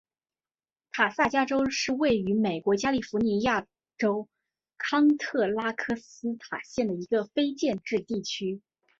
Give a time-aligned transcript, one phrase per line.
[0.91, 3.67] 塔萨加拉是位于美国加利福尼亚
[3.99, 4.27] 州
[4.79, 8.63] 康特拉科斯塔县的一个非建制地区。